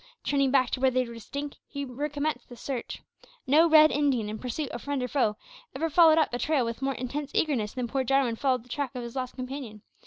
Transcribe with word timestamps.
Turning 0.23 0.49
back 0.49 0.71
to 0.71 0.79
where 0.79 0.89
they 0.89 1.05
were 1.05 1.13
distinct, 1.13 1.59
he 1.67 1.85
recommenced 1.85 2.49
the 2.49 2.55
search. 2.57 3.03
No 3.45 3.69
red 3.69 3.91
Indian, 3.91 4.29
in 4.29 4.39
pursuit 4.39 4.69
of 4.71 4.81
friend 4.81 5.03
or 5.03 5.07
foe, 5.07 5.37
ever 5.75 5.91
followed 5.91 6.17
up 6.17 6.33
a 6.33 6.39
trail 6.39 6.65
with 6.65 6.81
more 6.81 6.95
intense 6.95 7.29
eagerness 7.35 7.73
than 7.73 7.87
poor 7.87 8.03
Jarwin 8.03 8.35
followed 8.35 8.63
the 8.65 8.69
track 8.69 8.95
of 8.95 9.03
his 9.03 9.15
lost 9.15 9.35
companion. 9.35 9.83